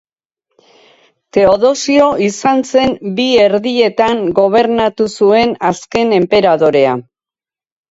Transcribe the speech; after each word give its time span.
Teodosio 1.37 2.07
izan 2.29 2.63
zen 2.71 2.97
bi 3.21 3.27
erdietan 3.43 4.25
gobernatu 4.41 5.09
zuen 5.21 5.55
azken 5.73 6.19
enperadorea. 6.21 6.99